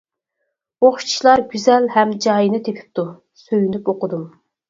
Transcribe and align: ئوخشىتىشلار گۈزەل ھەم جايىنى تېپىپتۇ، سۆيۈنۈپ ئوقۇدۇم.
ئوخشىتىشلار 0.87 1.43
گۈزەل 1.51 1.85
ھەم 1.97 2.15
جايىنى 2.27 2.61
تېپىپتۇ، 2.69 3.05
سۆيۈنۈپ 3.43 3.93
ئوقۇدۇم. 3.93 4.27